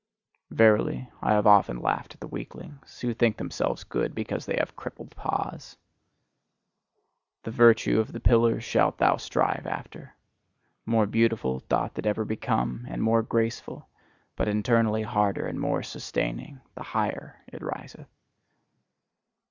Verily, 0.49 1.11
I 1.21 1.33
have 1.33 1.45
often 1.45 1.79
laughed 1.79 2.15
at 2.15 2.21
the 2.21 2.27
weaklings, 2.27 2.99
who 3.01 3.13
think 3.13 3.37
themselves 3.37 3.83
good 3.83 4.15
because 4.15 4.47
they 4.47 4.55
have 4.57 4.75
crippled 4.75 5.11
paws! 5.11 5.77
The 7.43 7.51
virtue 7.51 7.99
of 7.99 8.11
the 8.11 8.19
pillar 8.19 8.59
shalt 8.59 8.97
thou 8.97 9.17
strive 9.17 9.67
after: 9.67 10.15
more 10.87 11.05
beautiful 11.05 11.59
doth 11.69 11.99
it 11.99 12.07
ever 12.07 12.25
become, 12.25 12.87
and 12.89 13.03
more 13.03 13.21
graceful 13.21 13.89
but 14.35 14.47
internally 14.47 15.03
harder 15.03 15.45
and 15.45 15.59
more 15.59 15.83
sustaining 15.83 16.61
the 16.73 16.81
higher 16.81 17.35
it 17.53 17.61
riseth. 17.61 18.09